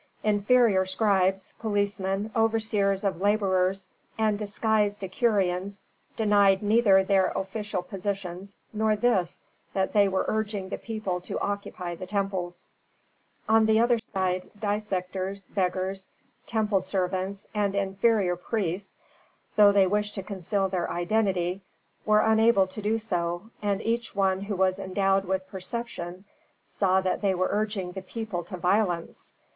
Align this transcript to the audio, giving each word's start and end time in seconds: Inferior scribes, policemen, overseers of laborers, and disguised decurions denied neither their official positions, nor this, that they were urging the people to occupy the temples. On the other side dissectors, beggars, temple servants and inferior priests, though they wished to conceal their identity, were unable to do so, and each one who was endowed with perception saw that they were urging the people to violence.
Inferior 0.23 0.83
scribes, 0.87 1.53
policemen, 1.59 2.31
overseers 2.35 3.03
of 3.03 3.21
laborers, 3.21 3.87
and 4.17 4.39
disguised 4.39 4.97
decurions 4.99 5.81
denied 6.15 6.63
neither 6.63 7.03
their 7.03 7.27
official 7.35 7.83
positions, 7.83 8.55
nor 8.73 8.95
this, 8.95 9.43
that 9.75 9.93
they 9.93 10.07
were 10.07 10.25
urging 10.27 10.69
the 10.69 10.79
people 10.79 11.21
to 11.21 11.37
occupy 11.39 11.93
the 11.93 12.07
temples. 12.07 12.65
On 13.47 13.67
the 13.67 13.79
other 13.79 13.99
side 13.99 14.49
dissectors, 14.59 15.45
beggars, 15.49 16.09
temple 16.47 16.81
servants 16.81 17.45
and 17.53 17.75
inferior 17.75 18.35
priests, 18.35 18.95
though 19.55 19.71
they 19.71 19.85
wished 19.85 20.15
to 20.15 20.23
conceal 20.23 20.67
their 20.67 20.89
identity, 20.89 21.61
were 22.07 22.21
unable 22.21 22.65
to 22.65 22.81
do 22.81 22.97
so, 22.97 23.51
and 23.61 23.83
each 23.83 24.15
one 24.15 24.41
who 24.41 24.55
was 24.55 24.79
endowed 24.79 25.25
with 25.25 25.47
perception 25.47 26.25
saw 26.65 27.01
that 27.01 27.21
they 27.21 27.35
were 27.35 27.49
urging 27.51 27.91
the 27.91 28.01
people 28.01 28.43
to 28.45 28.57
violence. 28.57 29.31